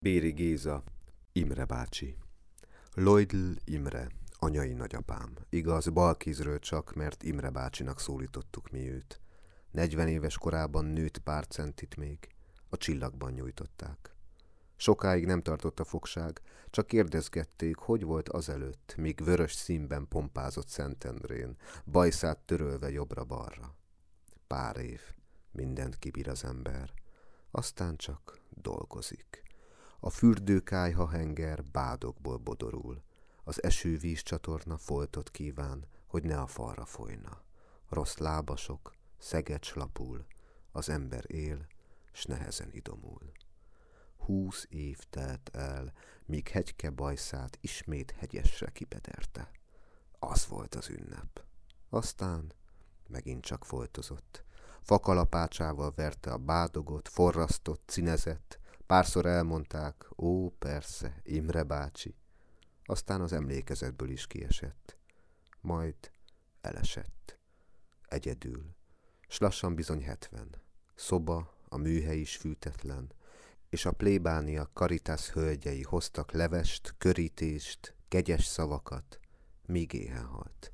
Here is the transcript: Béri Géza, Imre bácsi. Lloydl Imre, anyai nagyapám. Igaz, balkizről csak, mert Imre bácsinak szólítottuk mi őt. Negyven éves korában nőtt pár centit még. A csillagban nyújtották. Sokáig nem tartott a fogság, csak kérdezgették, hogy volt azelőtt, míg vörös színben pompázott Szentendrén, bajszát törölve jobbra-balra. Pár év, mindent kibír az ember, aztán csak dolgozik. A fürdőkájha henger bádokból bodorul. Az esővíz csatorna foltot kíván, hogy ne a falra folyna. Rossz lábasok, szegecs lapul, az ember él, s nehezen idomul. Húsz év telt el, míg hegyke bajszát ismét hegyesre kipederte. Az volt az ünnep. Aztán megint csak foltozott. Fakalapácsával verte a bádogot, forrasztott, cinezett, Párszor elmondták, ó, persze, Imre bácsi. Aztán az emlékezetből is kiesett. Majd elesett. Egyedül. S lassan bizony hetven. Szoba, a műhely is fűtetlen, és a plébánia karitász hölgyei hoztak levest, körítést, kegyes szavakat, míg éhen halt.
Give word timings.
Béri 0.00 0.30
Géza, 0.30 0.82
Imre 1.32 1.64
bácsi. 1.64 2.16
Lloydl 2.94 3.52
Imre, 3.64 4.08
anyai 4.38 4.72
nagyapám. 4.72 5.36
Igaz, 5.48 5.88
balkizről 5.88 6.58
csak, 6.58 6.94
mert 6.94 7.22
Imre 7.22 7.50
bácsinak 7.50 8.00
szólítottuk 8.00 8.70
mi 8.70 8.90
őt. 8.90 9.20
Negyven 9.70 10.08
éves 10.08 10.38
korában 10.38 10.84
nőtt 10.84 11.18
pár 11.18 11.46
centit 11.46 11.96
még. 11.96 12.18
A 12.68 12.76
csillagban 12.76 13.32
nyújtották. 13.32 14.14
Sokáig 14.76 15.26
nem 15.26 15.42
tartott 15.42 15.80
a 15.80 15.84
fogság, 15.84 16.40
csak 16.70 16.86
kérdezgették, 16.86 17.76
hogy 17.76 18.04
volt 18.04 18.28
azelőtt, 18.28 18.94
míg 18.96 19.24
vörös 19.24 19.52
színben 19.52 20.08
pompázott 20.08 20.68
Szentendrén, 20.68 21.56
bajszát 21.84 22.38
törölve 22.38 22.90
jobbra-balra. 22.90 23.76
Pár 24.46 24.76
év, 24.76 25.00
mindent 25.50 25.98
kibír 25.98 26.28
az 26.28 26.44
ember, 26.44 26.92
aztán 27.50 27.96
csak 27.96 28.40
dolgozik. 28.50 29.47
A 30.00 30.10
fürdőkájha 30.10 31.08
henger 31.08 31.64
bádokból 31.64 32.36
bodorul. 32.36 33.02
Az 33.44 33.62
esővíz 33.62 34.20
csatorna 34.22 34.76
foltot 34.76 35.30
kíván, 35.30 35.84
hogy 36.06 36.22
ne 36.22 36.40
a 36.40 36.46
falra 36.46 36.84
folyna. 36.84 37.42
Rossz 37.88 38.16
lábasok, 38.16 38.94
szegecs 39.18 39.74
lapul, 39.74 40.26
az 40.72 40.88
ember 40.88 41.24
él, 41.26 41.66
s 42.12 42.24
nehezen 42.24 42.68
idomul. 42.72 43.32
Húsz 44.16 44.66
év 44.70 44.98
telt 45.10 45.50
el, 45.52 45.92
míg 46.26 46.48
hegyke 46.48 46.90
bajszát 46.90 47.58
ismét 47.60 48.10
hegyesre 48.10 48.70
kipederte. 48.70 49.50
Az 50.18 50.46
volt 50.46 50.74
az 50.74 50.88
ünnep. 50.88 51.44
Aztán 51.88 52.52
megint 53.06 53.44
csak 53.44 53.64
foltozott. 53.64 54.44
Fakalapácsával 54.82 55.92
verte 55.96 56.32
a 56.32 56.38
bádogot, 56.38 57.08
forrasztott, 57.08 57.82
cinezett, 57.86 58.58
Párszor 58.88 59.26
elmondták, 59.26 60.08
ó, 60.16 60.50
persze, 60.50 61.20
Imre 61.22 61.62
bácsi. 61.62 62.14
Aztán 62.84 63.20
az 63.20 63.32
emlékezetből 63.32 64.10
is 64.10 64.26
kiesett. 64.26 64.96
Majd 65.60 65.94
elesett. 66.60 67.38
Egyedül. 68.02 68.76
S 69.28 69.38
lassan 69.38 69.74
bizony 69.74 70.02
hetven. 70.02 70.62
Szoba, 70.94 71.54
a 71.68 71.76
műhely 71.76 72.18
is 72.18 72.36
fűtetlen, 72.36 73.12
és 73.68 73.84
a 73.84 73.92
plébánia 73.92 74.70
karitász 74.72 75.30
hölgyei 75.30 75.82
hoztak 75.82 76.32
levest, 76.32 76.94
körítést, 76.98 77.94
kegyes 78.08 78.44
szavakat, 78.44 79.20
míg 79.66 79.92
éhen 79.92 80.24
halt. 80.24 80.72